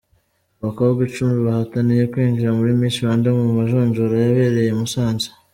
[0.59, 5.27] Abakobwa icumi bahataniye kwinjira muri Miss Rwanda mu majonjora yabereye i Musanze.